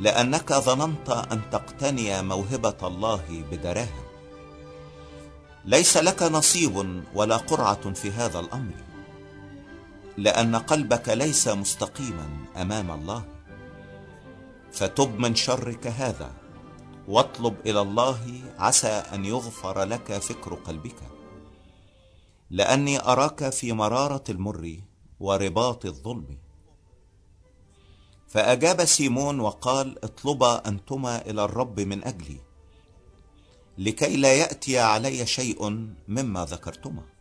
لأنك 0.00 0.52
ظننت 0.52 1.10
أن 1.10 1.50
تقتني 1.50 2.22
موهبة 2.22 2.76
الله 2.82 3.44
بدراهم. 3.50 4.06
ليس 5.64 5.96
لك 5.96 6.22
نصيب 6.22 7.04
ولا 7.14 7.36
قرعة 7.36 7.92
في 7.92 8.10
هذا 8.10 8.40
الأمر. 8.40 8.85
لأن 10.16 10.56
قلبك 10.56 11.08
ليس 11.08 11.48
مستقيما 11.48 12.28
أمام 12.56 12.90
الله. 12.90 13.24
فتب 14.72 15.18
من 15.18 15.34
شرك 15.34 15.86
هذا 15.86 16.32
واطلب 17.08 17.56
إلى 17.66 17.80
الله 17.80 18.40
عسى 18.58 18.88
أن 18.88 19.24
يغفر 19.24 19.82
لك 19.84 20.12
فكر 20.12 20.54
قلبك. 20.54 20.96
لأني 22.50 23.00
أراك 23.00 23.50
في 23.50 23.72
مرارة 23.72 24.24
المر 24.28 24.80
ورباط 25.20 25.86
الظلم. 25.86 26.38
فأجاب 28.28 28.84
سيمون 28.84 29.40
وقال 29.40 30.04
اطلبا 30.04 30.68
أنتما 30.68 31.26
إلى 31.26 31.44
الرب 31.44 31.80
من 31.80 32.04
أجلي 32.04 32.40
لكي 33.78 34.16
لا 34.16 34.34
يأتي 34.34 34.78
علي 34.78 35.26
شيء 35.26 35.88
مما 36.08 36.44
ذكرتما. 36.44 37.15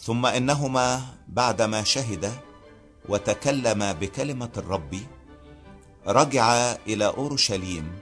ثم 0.00 0.26
إنهما 0.26 1.00
بعدما 1.28 1.84
شهدا 1.84 2.32
وتكلما 3.08 3.92
بكلمة 3.92 4.50
الرب 4.56 4.98
رجعا 6.06 6.78
إلى 6.86 7.06
أورشليم 7.06 7.92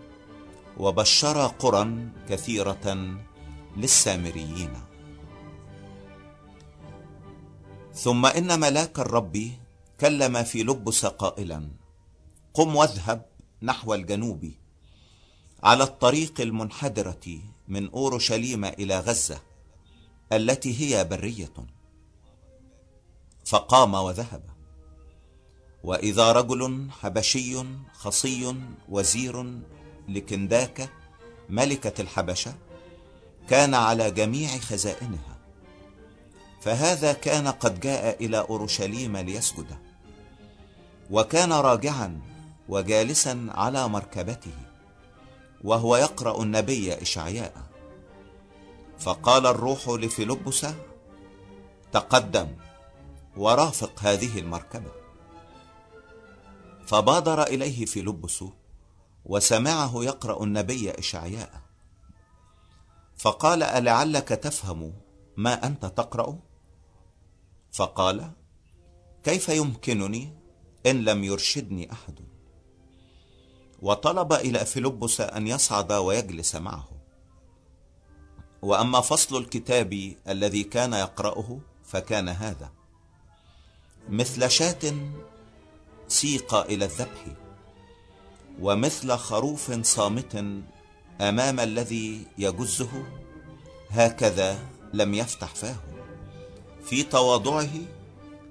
وبشرا 0.77 1.47
قرى 1.47 1.99
كثيرة 2.29 3.17
للسامريين. 3.77 4.73
ثم 7.95 8.27
إن 8.27 8.61
ملاك 8.61 8.99
الرب 8.99 9.51
كلم 10.01 10.43
في 10.43 10.63
لبس 10.63 11.07
قائلا 11.07 11.69
قم 12.55 12.77
واذهب 12.77 13.27
نحو 13.63 13.95
الجنوب 13.95 14.53
على 15.63 15.85
الطريق 15.85 16.41
المنحدرة 16.41 17.41
من 17.69 17.91
أورشليم 17.91 18.65
إلى 18.65 18.99
غزة 18.99 19.39
التي 20.33 20.81
هي 20.81 21.05
برية. 21.05 21.76
فقام 23.47 23.95
وذهب. 23.95 24.43
وإذا 25.85 26.33
رجل 26.33 26.89
حبشي 27.01 27.65
خصي 27.93 28.57
وزير 28.89 29.61
لكنداك 30.09 30.91
ملكة 31.49 32.03
الحبشة 32.03 32.55
كان 33.49 33.75
على 33.75 34.11
جميع 34.11 34.49
خزائنها 34.49 35.37
فهذا 36.61 37.13
كان 37.13 37.49
قد 37.49 37.81
جاء 37.81 38.25
إلى 38.25 38.39
أورشليم 38.39 39.17
ليسجد 39.17 39.67
وكان 41.11 41.53
راجعا 41.53 42.21
وجالسا 42.69 43.47
على 43.51 43.89
مركبته 43.89 44.55
وهو 45.65 45.97
يقرأ 45.97 46.43
النبي 46.43 46.95
إشعياء. 47.03 47.53
فقال 48.99 49.47
الروح 49.47 49.89
لفيلبس 49.89 50.67
تقدم. 51.93 52.49
ورافق 53.37 54.01
هذه 54.01 54.39
المركبة. 54.39 54.93
فبادر 56.87 57.43
إليه 57.43 57.85
فيلبس 57.87 58.45
وسمعه 59.25 59.93
يقرأ 59.95 60.45
النبي 60.45 60.91
إشعياء. 60.91 61.63
فقال 63.17 63.63
ألعلك 63.63 64.29
تفهم 64.29 64.93
ما 65.37 65.67
أنت 65.67 65.87
تقرأ؟ 65.87 66.39
فقال 67.73 68.31
كيف 69.25 69.49
يمكنني 69.49 70.39
إن 70.87 71.05
لم 71.05 71.25
يرشدني 71.25 71.93
أحد؟ 71.93 72.21
وطلب 73.83 74.33
إلى 74.33 74.65
فيلبس 74.65 75.21
أن 75.21 75.47
يصعد 75.47 75.93
ويجلس 75.93 76.57
معه. 76.57 76.89
وأما 78.63 79.01
فصل 79.01 79.37
الكتاب 79.37 80.15
الذي 80.29 80.65
كان 80.65 80.93
يقرأه 80.93 81.61
فكان 81.85 82.29
هذا. 82.29 82.73
مثل 84.09 84.51
شاة 84.51 84.93
سيق 86.09 86.55
إلى 86.55 86.85
الذبح 86.85 87.27
ومثل 88.61 89.17
خروف 89.17 89.73
صامت 89.73 90.45
أمام 91.21 91.61
الذي 91.61 92.27
يجزه 92.39 93.05
هكذا 93.91 94.59
لم 94.93 95.15
يفتح 95.15 95.55
فاه. 95.55 95.77
في 96.85 97.03
تواضعه 97.03 97.71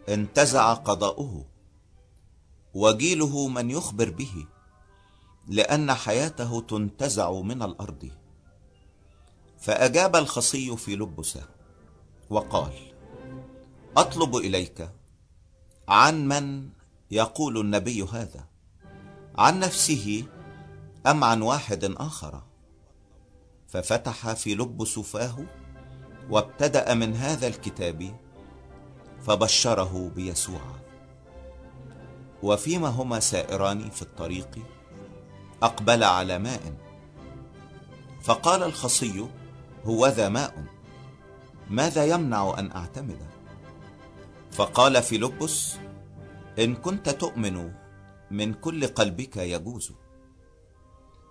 انتزع 0.10 0.74
قضاؤه 0.74 1.46
وجيله 2.74 3.48
من 3.48 3.72
يخبر 3.72 4.10
به 4.10 4.48
لأن 5.48 5.94
حياته 5.94 6.62
تنتزع 6.62 7.32
من 7.32 7.62
الأرض. 7.62 8.12
فأجاب 9.60 10.16
الخصي 10.16 10.78
في 10.78 10.96
لبسه 10.96 11.44
وقال 12.30 12.74
أطلب 13.98 14.36
إليك 14.36 14.90
عن 15.88 16.28
من 16.28 16.70
يقول 17.12 17.58
النبي 17.58 18.04
هذا؟ 18.04 18.46
عن 19.38 19.60
نفسه 19.60 20.24
أم 21.08 21.24
عن 21.24 21.42
واحد 21.42 21.84
آخر؟ 21.84 22.42
ففتح 23.68 24.34
في 24.34 24.56
لب 24.56 24.86
سفاه 24.86 25.46
وابتدأ 26.30 26.94
من 26.94 27.16
هذا 27.16 27.48
الكتاب 27.48 28.20
فبشره 29.22 30.12
بيسوع. 30.16 30.62
وفيما 32.44 32.88
هما 32.88 33.20
سائران 33.20 33.90
في 33.90 34.02
الطريق 34.02 34.60
أقبل 35.64 36.04
على 36.04 36.40
ماء. 36.40 36.74
فقال 38.22 38.64
الخصي 38.64 39.28
هو 39.86 40.08
ذا 40.08 40.30
ماء. 40.30 40.66
ماذا 41.70 42.06
يمنع 42.06 42.56
أن 42.60 42.72
أعتمد؟ 42.72 43.35
فقال 44.56 45.04
فيلبس 45.04 45.76
إن 46.60 46.76
كنت 46.76 47.10
تؤمن 47.10 47.72
من 48.32 48.54
كل 48.54 48.88
قلبك 48.88 49.38
يجوز. 49.38 49.92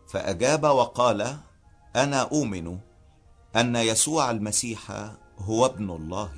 فأجاب 0.08 0.64
وقال 0.64 1.37
أنا 1.96 2.20
أؤمن 2.22 2.78
أن 3.56 3.76
يسوع 3.76 4.30
المسيح 4.30 5.12
هو 5.38 5.66
ابن 5.66 5.90
الله. 5.90 6.32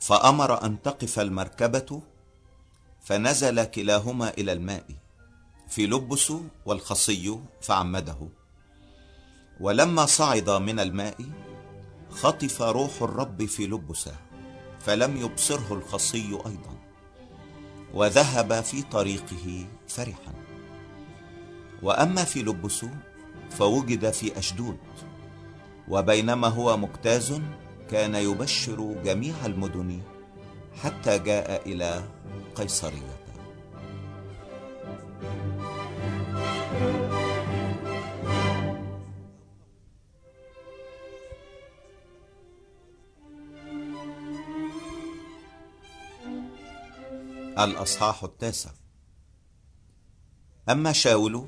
فأمر 0.00 0.64
أن 0.64 0.82
تقف 0.82 1.20
المركبة 1.20 2.02
فنزل 3.00 3.64
كلاهما 3.64 4.30
إلى 4.30 4.52
الماء. 4.52 4.84
في 5.68 5.86
لبس 5.86 6.32
والخصي 6.66 7.40
فعمده. 7.60 8.28
ولما 9.60 10.06
صعد 10.06 10.50
من 10.50 10.80
الماء 10.80 11.16
خطف 12.10 12.62
روح 12.62 13.02
الرب 13.02 13.44
في 13.44 13.66
لبسه 13.66 14.25
فلم 14.86 15.16
يبصره 15.16 15.66
الخصي 15.70 16.38
أيضا 16.46 16.76
وذهب 17.94 18.60
في 18.60 18.82
طريقه 18.82 19.66
فرحا. 19.88 20.34
وأما 21.82 22.24
في 22.24 22.42
لبس 22.42 22.86
فوجد 23.50 24.10
في 24.10 24.38
أشدود 24.38 24.78
وبينما 25.88 26.48
هو 26.48 26.76
مجتاز 26.76 27.40
كان 27.90 28.14
يبشر 28.14 28.96
جميع 29.04 29.34
المدن 29.46 30.00
حتى 30.82 31.18
جاء 31.18 31.68
إلى 31.68 32.04
قيصرية. 32.54 33.15
الأصحاح 47.58 48.24
التاسع. 48.24 48.70
أما 50.68 50.92
شاول 50.92 51.46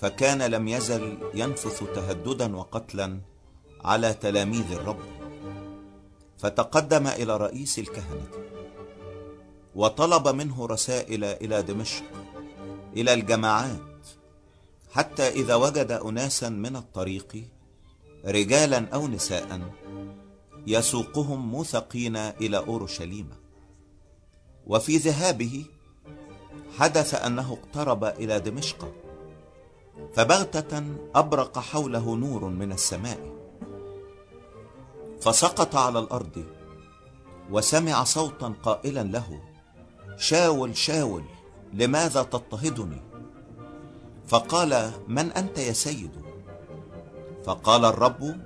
فكان 0.00 0.42
لم 0.42 0.68
يزل 0.68 1.18
ينفث 1.34 1.82
تهددا 1.94 2.56
وقتلا 2.56 3.20
على 3.84 4.14
تلاميذ 4.14 4.72
الرب. 4.72 5.00
فتقدم 6.38 7.06
إلى 7.06 7.36
رئيس 7.36 7.78
الكهنة 7.78 8.28
وطلب 9.74 10.28
منه 10.28 10.66
رسائل 10.66 11.24
إلى 11.24 11.62
دمشق 11.62 12.04
إلى 12.96 13.14
الجماعات 13.14 13.80
حتى 14.92 15.28
إذا 15.28 15.54
وجد 15.54 15.92
اناسا 15.92 16.48
من 16.48 16.76
الطريق 16.76 17.44
رجالا 18.24 18.88
أو 18.94 19.08
نساء 19.08 19.72
يسوقهم 20.66 21.50
موثقين 21.50 22.16
إلى 22.16 22.58
أورشليم. 22.58 23.45
وفي 24.66 24.96
ذهابه 24.96 25.64
حدث 26.78 27.14
أنه 27.14 27.52
اقترب 27.52 28.04
إلى 28.04 28.40
دمشق 28.40 28.92
فبغتة 30.14 30.82
أبرق 31.14 31.58
حوله 31.58 32.14
نور 32.16 32.44
من 32.44 32.72
السماء 32.72 33.18
فسقط 35.20 35.76
على 35.76 35.98
الأرض 35.98 36.44
وسمع 37.50 38.04
صوتا 38.04 38.54
قائلا 38.62 39.02
له 39.02 39.40
شاول 40.16 40.76
شاول 40.76 41.24
لماذا 41.72 42.22
تضطهدني؟ 42.22 43.02
فقال 44.28 44.90
من 45.08 45.32
أنت 45.32 45.58
يا 45.58 45.72
سيد؟ 45.72 46.10
فقال 47.44 47.84
الرب 47.84 48.40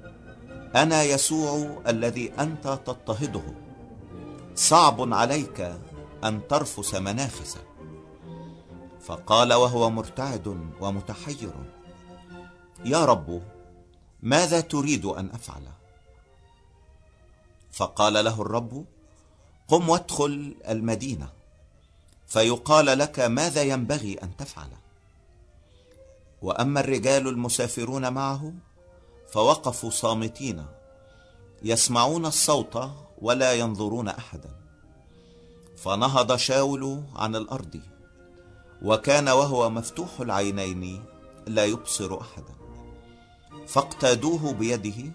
أنا 0.77 1.03
يسوع 1.03 1.83
الذي 1.89 2.33
أنت 2.33 2.79
تضطهده 2.87 3.43
صعب 4.55 5.13
عليك 5.13 5.73
أن 6.25 6.49
ترفس 6.49 6.95
منافسك 6.95 7.67
فقال 9.01 9.53
وهو 9.53 9.91
مرتعد 9.91 10.71
ومتحير 10.81 11.53
يا 12.85 13.05
رب 13.05 13.43
ماذا 14.23 14.61
تريد 14.61 15.05
أن 15.05 15.31
أفعل؟ 15.31 15.63
فقال 17.73 18.25
له 18.25 18.43
الرب 18.43 18.85
قم 19.69 19.89
وادخل 19.89 20.57
المدينة 20.69 21.29
فيقال 22.27 22.87
لك 22.87 23.21
ماذا 23.21 23.63
ينبغي 23.63 24.15
أن 24.15 24.37
تفعل. 24.37 24.71
وأما 26.43 26.81
الرجال 26.81 27.29
المسافرون 27.29 28.13
معه 28.13 28.53
فوقفوا 29.33 29.91
صامتين 29.91 30.67
يسمعون 31.63 32.27
الصوت 32.27 32.91
ولا 33.19 33.53
ينظرون 33.53 34.09
احدا. 34.09 34.60
فنهض 35.83 36.37
شاول 36.37 37.03
عن 37.17 37.37
الأرض 37.37 37.81
وكان 38.83 39.29
وهو 39.29 39.71
مفتوح 39.71 40.21
العينين 40.21 41.05
لا 41.47 41.65
يبصر 41.65 42.21
أحدا. 42.21 42.55
فاقتادوه 43.67 44.53
بيده 44.53 45.13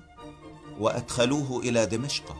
وأدخلوه 0.79 1.59
إلى 1.59 1.85
دمشق 1.85 2.35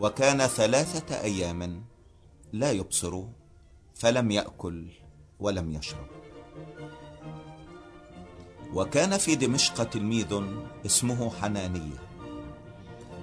وكان 0.00 0.46
ثلاثة 0.46 1.20
أيام 1.20 1.84
لا 2.52 2.70
يبصر 2.70 3.22
فلم 3.94 4.30
يأكل 4.30 4.88
ولم 5.40 5.72
يشرب. 5.72 6.06
وكان 8.74 9.18
في 9.18 9.34
دمشق 9.34 9.84
تلميذ 9.84 10.42
اسمه 10.86 11.30
حنانية. 11.30 12.02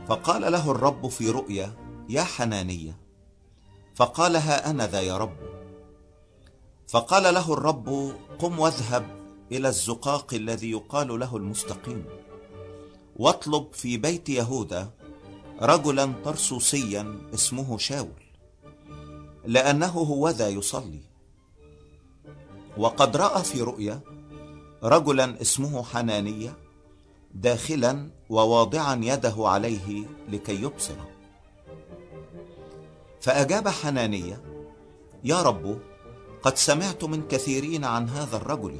فقال 0.08 0.52
له 0.52 0.72
الرب 0.72 1.08
في 1.08 1.30
رؤيا 1.30 1.74
يا 2.10 2.24
حنانية 2.24 3.01
فقال 4.02 4.36
ها 4.36 4.70
أنا 4.70 4.88
ذا 4.88 5.02
يا 5.02 5.18
رب. 5.18 5.38
فقال 6.88 7.34
له 7.34 7.54
الرب 7.54 8.16
قم 8.40 8.60
واذهب 8.60 9.06
إلى 9.52 9.68
الزقاق 9.68 10.34
الذي 10.34 10.72
يقال 10.72 11.20
له 11.20 11.38
المستقيم. 11.38 12.06
واطلب 13.16 13.68
في 13.74 13.98
بيت 13.98 14.30
يهوذا 14.30 14.90
رجلا 15.62 16.14
طرسوسيا 16.26 17.30
اسمه 17.34 17.78
شاول 17.78 18.24
لأنه 19.46 19.86
هو 19.88 20.30
ذا 20.30 20.50
يصلي. 20.50 21.02
وقد 22.78 23.18
رأى 23.18 23.44
في 23.44 23.62
رؤيا 23.62 24.02
رجلا 24.84 25.42
اسمه 25.42 25.84
حنانية 25.84 26.58
داخلا 27.34 28.12
وواضعا 28.30 28.96
يده 29.04 29.36
عليه 29.38 30.06
لكي 30.30 30.62
يبصر. 30.62 31.21
فأجاب 33.22 33.68
حنانية 33.68 34.42
يا 35.24 35.42
رب 35.42 35.80
قد 36.44 36.58
سمعت 36.58 37.04
من 37.04 37.28
كثيرين 37.28 37.86
عن 37.86 38.10
هذا 38.10 38.38
الرجل. 38.38 38.78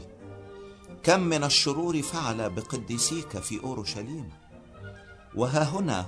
كم 1.04 1.20
من 1.20 1.44
الشرور 1.44 2.02
فعل 2.02 2.50
بقديسيك 2.50 3.38
في 3.38 3.64
أورشليم. 3.64 4.30
وها 5.36 5.64
هنا 5.64 6.06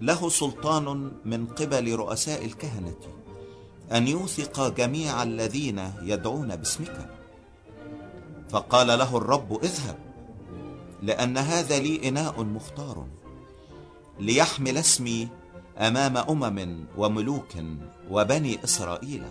له 0.00 0.28
سلطان 0.28 1.12
من 1.24 1.46
قبل 1.46 1.94
رؤساء 1.94 2.44
الكهنة 2.44 2.98
أن 3.92 4.08
يوثق 4.08 4.68
جميع 4.68 5.22
الذين 5.22 5.92
يدعون 6.02 6.56
باسمك. 6.56 7.10
فقال 8.50 8.86
له 8.86 9.16
الرب 9.16 9.64
اذهب 9.64 9.98
لأن 11.02 11.38
هذا 11.38 11.78
لي 11.78 12.08
إناء 12.08 12.42
مختار 12.42 13.06
ليحمل 14.20 14.76
اسمي 14.78 15.28
أمام 15.78 16.16
أمم 16.16 16.84
وملوك 16.96 17.56
وبني 18.10 18.64
إسرائيل. 18.64 19.24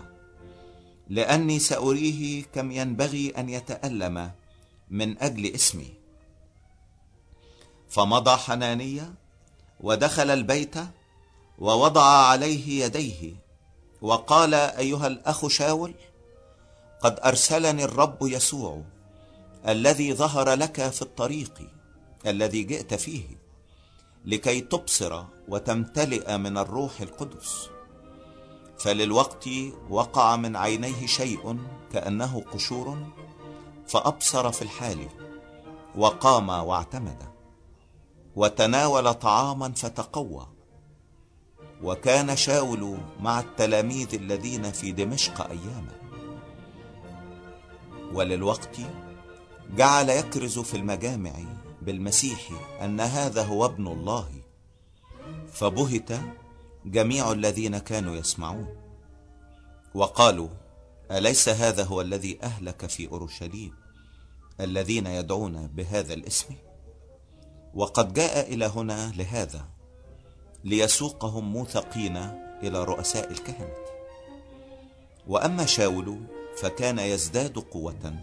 لأني 1.08 1.58
سأريه 1.58 2.44
كم 2.54 2.72
ينبغي 2.72 3.30
أن 3.30 3.48
يتألم 3.48 4.30
من 4.90 5.18
أجل 5.18 5.54
اسمي. 5.54 5.94
فمضى 7.88 8.36
حنانية 8.36 9.14
ودخل 9.80 10.30
البيت 10.30 10.74
ووضع 11.58 12.04
عليه 12.04 12.84
يديه 12.84 13.34
وقال 14.02 14.54
أيها 14.54 15.06
الأخ 15.06 15.46
شاول 15.46 15.94
قد 17.00 17.20
أرسلني 17.24 17.84
الرب 17.84 18.18
يسوع 18.22 18.82
الذي 19.68 20.14
ظهر 20.14 20.54
لك 20.54 20.88
في 20.88 21.02
الطريق 21.02 21.70
الذي 22.26 22.62
جئت 22.62 22.94
فيه. 22.94 23.35
لكي 24.26 24.60
تبصر 24.60 25.24
وتمتلئ 25.48 26.36
من 26.36 26.58
الروح 26.58 27.00
القدس. 27.00 27.68
فللوقت 28.78 29.48
وقع 29.90 30.36
من 30.36 30.56
عينيه 30.56 31.06
شيء 31.06 31.58
كأنه 31.92 32.44
قشور 32.52 32.98
فأبصر 33.86 34.52
في 34.52 34.62
الحال 34.62 35.08
وقام 35.96 36.48
واعتمد 36.48 37.22
وتناول 38.36 39.14
طعاما 39.14 39.72
فتقوى. 39.72 40.46
وكان 41.82 42.36
شاول 42.36 42.98
مع 43.20 43.40
التلاميذ 43.40 44.14
الذين 44.14 44.72
في 44.72 44.92
دمشق 44.92 45.50
أياما. 45.50 45.92
وللوقت 48.12 48.76
جعل 49.76 50.08
يكرز 50.08 50.58
في 50.58 50.76
المجامع 50.76 51.32
بالمسيح 51.86 52.50
أن 52.82 53.00
هذا 53.00 53.42
هو 53.42 53.64
ابن 53.64 53.86
الله. 53.86 54.28
فبهت 55.52 56.20
جميع 56.84 57.32
الذين 57.32 57.78
كانوا 57.78 58.16
يسمعون. 58.16 58.68
وقالوا 59.94 60.48
أليس 61.10 61.48
هذا 61.48 61.84
هو 61.84 62.00
الذي 62.00 62.38
أهلك 62.42 62.86
في 62.86 63.08
أورشليم 63.08 63.74
الذين 64.60 65.06
يدعون 65.06 65.66
بهذا 65.66 66.14
الاسم؟ 66.14 66.54
وقد 67.74 68.12
جاء 68.12 68.54
إلى 68.54 68.66
هنا 68.66 69.12
لهذا 69.16 69.68
ليسوقهم 70.64 71.52
موثقين 71.52 72.16
إلى 72.62 72.84
رؤساء 72.84 73.30
الكهنة. 73.30 73.74
وأما 75.26 75.66
شاول 75.66 76.20
فكان 76.56 76.98
يزداد 76.98 77.58
قوة 77.58 78.14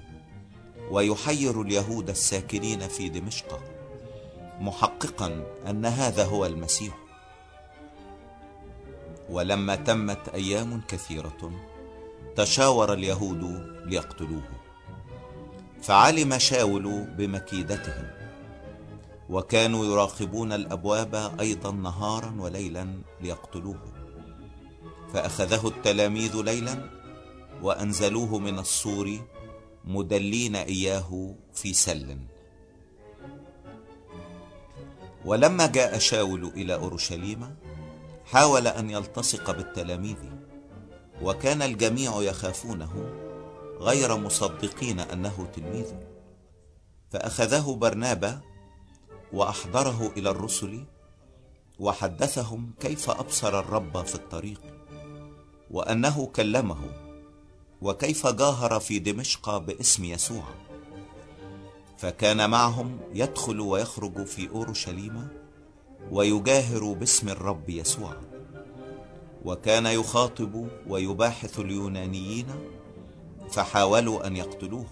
ويحير 0.94 1.62
اليهود 1.62 2.10
الساكنين 2.10 2.88
في 2.88 3.10
دمشق 3.10 3.60
محققا 4.60 5.46
أن 5.70 5.86
هذا 5.86 6.26
هو 6.26 6.46
المسيح. 6.46 6.98
ولما 9.30 9.76
تمت 9.76 10.30
أيام 10.30 10.82
كثيرة 10.88 11.52
تشاور 12.36 12.94
اليهود 12.94 13.44
ليقتلوه. 13.86 14.50
فعلم 15.82 16.38
شاول 16.38 17.06
بمكيدتهم 17.18 18.08
وكانوا 19.30 19.86
يراقبون 19.86 20.54
الأبواب 20.54 21.36
أيضا 21.40 21.72
نهارا 21.72 22.36
وليلا 22.40 22.88
ليقتلوه. 23.22 23.82
فأخذه 25.14 25.68
التلاميذ 25.68 26.42
ليلا 26.42 26.90
وأنزلوه 27.62 28.40
من 28.40 28.60
السور 28.60 29.20
مدلين 29.84 30.56
إياه 30.56 31.36
في 31.54 31.74
سل. 31.74 32.18
ولما 35.26 35.68
جاء 35.68 35.98
شاول 35.98 36.46
إلى 36.46 36.74
أورشليم 36.74 37.56
حاول 38.26 38.68
أن 38.68 38.90
يلتصق 38.90 39.52
بالتلاميذ 39.52 40.18
وكان 41.22 41.62
الجميع 41.62 42.22
يخافونه 42.22 43.10
غير 43.80 44.18
مصدقين 44.18 45.00
أنه 45.00 45.48
تلميذ. 45.56 45.94
فأخذه 47.10 47.76
برنابا 47.76 48.42
وأحضره 49.34 50.12
إلى 50.18 50.30
الرسل 50.30 50.84
وحدثهم 51.80 52.74
كيف 52.80 53.10
أبصر 53.10 53.60
الرب 53.60 54.06
في 54.06 54.16
الطريق 54.16 54.62
وأنه 55.72 56.26
كلمه. 56.26 57.03
وكيف 57.84 58.28
جاهر 58.28 58.80
في 58.80 59.00
دمشق 59.00 59.58
باسم 59.58 60.04
يسوع. 60.04 60.44
فكان 61.98 62.50
معهم 62.50 63.00
يدخل 63.14 63.60
ويخرج 63.60 64.26
في 64.26 64.50
أورشليم 64.50 65.28
ويجاهر 66.12 66.94
باسم 66.94 67.30
الرب 67.30 67.70
يسوع. 67.70 68.18
وكان 69.46 69.86
يخاطب 69.86 70.68
ويباحث 70.88 71.60
اليونانيين 71.60 72.48
فحاولوا 73.52 74.28
أن 74.28 74.36
يقتلوه. 74.36 74.86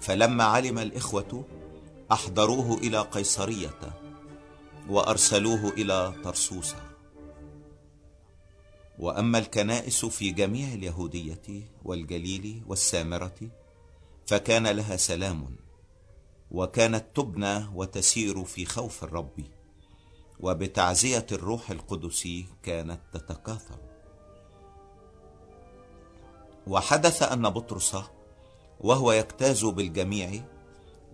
فلما 0.00 0.44
علم 0.44 0.78
الإخوة 0.78 1.44
أحضروه 2.12 2.78
إلى 2.78 3.00
قيصرية 3.00 3.80
وأرسلوه 4.88 5.68
إلى 5.68 6.12
طرسوس 6.24 6.74
وأما 8.98 9.38
الكنائس 9.38 10.04
في 10.04 10.30
جميع 10.30 10.74
اليهودية 10.74 11.62
والجليل 11.84 12.62
والسامرة 12.66 13.34
فكان 14.26 14.66
لها 14.66 14.96
سلام 14.96 15.56
وكانت 16.50 17.04
تبنى 17.14 17.66
وتسير 17.74 18.44
في 18.44 18.64
خوف 18.64 19.04
الرب 19.04 19.44
وبتعزية 20.40 21.26
الروح 21.32 21.70
القدس 21.70 22.28
كانت 22.62 23.00
تتكاثر. 23.12 23.78
وحدث 26.66 27.22
أن 27.22 27.50
بطرس 27.50 27.96
وهو 28.80 29.12
يجتاز 29.12 29.64
بالجميع 29.64 30.44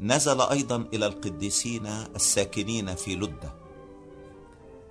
نزل 0.00 0.40
أيضا 0.40 0.76
إلى 0.76 1.06
القديسين 1.06 1.86
الساكنين 1.86 2.94
في 2.94 3.16
لدة 3.16 3.59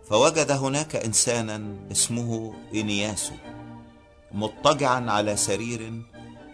فوجد 0.10 0.52
هناك 0.52 0.96
إنسانا 0.96 1.76
اسمه 1.92 2.54
إنياسو 2.76 3.34
مضطجعا 4.32 5.12
على 5.12 5.36
سرير 5.36 6.02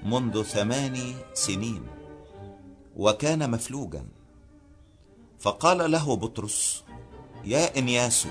منذ 0.04 0.44
ثماني 0.44 1.16
سنين 1.34 1.88
وكان 2.96 3.52
مفلوجا. 3.52 4.06
فقال 5.40 5.92
له 5.92 6.16
بطرس 6.16 6.84
يا 7.46 7.78
إنياسو 7.78 8.30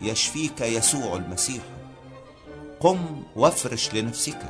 يشفيك 0.00 0.60
يسوع 0.60 1.16
المسيح 1.16 1.62
قم 2.80 3.22
وافرش 3.36 3.94
لنفسك. 3.94 4.42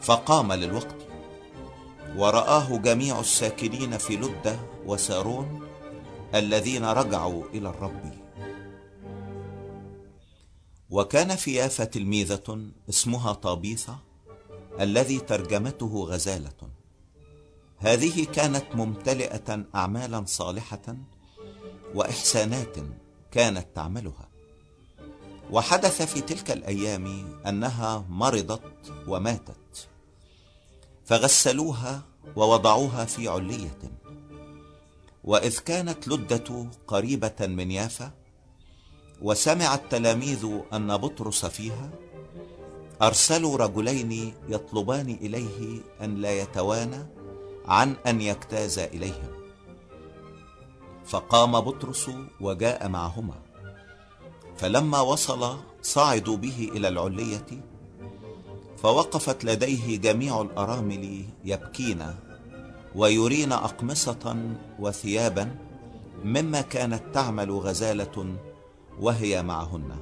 فقام 0.00 0.52
للوقت 0.52 0.96
ورآه 2.16 2.76
جميع 2.76 3.20
الساكنين 3.20 3.98
في 3.98 4.16
لدة 4.16 4.56
وسارون 4.86 5.68
الذين 6.34 6.84
رجعوا 6.84 7.42
إلى 7.54 7.68
الرب. 7.68 8.20
وكان 10.90 11.36
في 11.36 11.54
يافا 11.54 11.84
تلميذة 11.84 12.70
اسمها 12.88 13.32
طابيثة 13.32 13.98
الذي 14.80 15.18
ترجمته 15.18 16.04
غزالة. 16.08 16.70
هذه 17.78 18.24
كانت 18.24 18.64
ممتلئة 18.74 19.64
أعمالا 19.74 20.24
صالحة 20.26 20.96
وإحسانات 21.94 22.76
كانت 23.30 23.66
تعملها. 23.74 24.28
وحدث 25.50 26.02
في 26.02 26.20
تلك 26.20 26.50
الأيام 26.50 27.06
أنها 27.46 28.04
مرضت 28.08 28.92
وماتت. 29.08 29.88
فغسلوها 31.04 32.02
ووضعوها 32.36 33.04
في 33.04 33.28
علية. 33.28 33.78
وإذ 35.24 35.58
كانت 35.58 36.08
لدة 36.08 36.70
قريبة 36.86 37.46
من 37.46 37.70
يافا 37.70 38.19
وسمع 39.22 39.74
التلاميذ 39.74 40.48
أن 40.72 40.96
بطرس 40.96 41.46
فيها 41.46 41.90
أرسلوا 43.02 43.56
رجلين 43.56 44.34
يطلبان 44.48 45.18
إليه 45.20 45.80
أن 46.02 46.14
لا 46.14 46.40
يتوانى 46.40 47.06
عن 47.66 47.96
أن 48.06 48.20
يجتاز 48.20 48.78
إليهم. 48.78 49.30
فقام 51.06 51.60
بطرس 51.60 52.10
وجاء 52.40 52.88
معهما. 52.88 53.34
فلما 54.56 55.00
وصل 55.00 55.56
صعدوا 55.82 56.36
به 56.36 56.70
إلى 56.74 56.88
العلية 56.88 57.46
فوقفت 58.82 59.44
لديه 59.44 59.96
جميع 59.96 60.40
الأرامل 60.40 61.24
يبكين 61.44 62.14
ويرين 62.94 63.52
أقمصة 63.52 64.54
وثيابا 64.78 65.54
مما 66.24 66.60
كانت 66.60 67.02
تعمل 67.14 67.50
غزالة 67.50 68.36
وهي 69.00 69.42
معهن. 69.42 69.96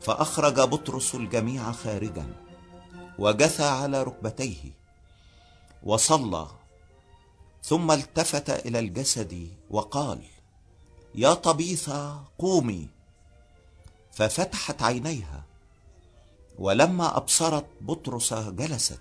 فأخرج 0.00 0.60
بطرس 0.60 1.14
الجميع 1.14 1.72
خارجا 1.72 2.26
وجثى 3.18 3.64
على 3.64 4.02
ركبتيه 4.02 4.72
وصلى 5.82 6.46
ثم 7.62 7.90
التفت 7.90 8.50
إلى 8.50 8.78
الجسد 8.78 9.48
وقال 9.70 10.22
يا 11.14 11.34
طبيثة 11.34 12.24
قومي. 12.38 12.88
ففتحت 14.12 14.82
عينيها 14.82 15.44
ولما 16.58 17.16
أبصرت 17.16 17.66
بطرس 17.80 18.34
جلست 18.34 19.00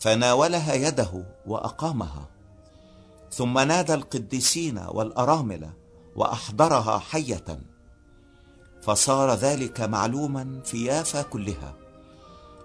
فناولها 0.00 0.74
يده 0.74 1.24
وأقامها 1.46 2.28
ثم 3.32 3.58
نادى 3.58 3.94
القديسين 3.94 4.78
والأرامل 4.78 5.70
وأحضرها 6.18 6.98
حية. 6.98 7.44
فصار 8.82 9.34
ذلك 9.34 9.80
معلوما 9.80 10.60
في 10.64 10.84
يافا 10.84 11.22
كلها 11.22 11.76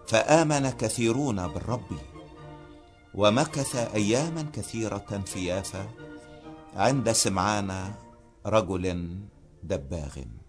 فآمن 0.07 0.69
كثيرون 0.69 1.47
بالرب. 1.47 1.97
ومكث 3.13 3.75
أياما 3.75 4.41
كثيرة 4.53 5.21
في 5.25 5.45
يافا 5.45 5.87
عند 6.75 7.11
سمعان 7.11 7.93
رجل 8.45 9.17
دباغ. 9.63 10.42